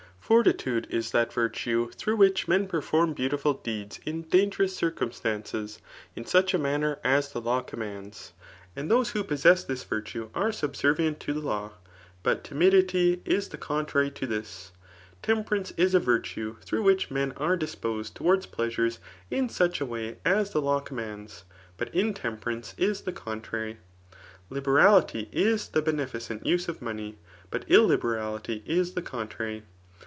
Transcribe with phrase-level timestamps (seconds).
[0.33, 5.79] Fortitude is that virtue through which men perform beautiful deeds ih dangerous circumstances,
[6.15, 8.31] in such a manner as the law commands,
[8.73, 11.73] and those who possess this virtue are subservient to the law;
[12.23, 14.69] but timidity is the contrary to thb.
[15.21, 18.99] Temperance is a virtue through which men are disposed towards pleasures
[19.29, 21.43] in such a way as the law com mands J
[21.75, 23.79] but intemperance is the contrary.
[24.49, 27.17] Liberality is the beneficent use of money;
[27.49, 29.63] but illiberality is the con trary.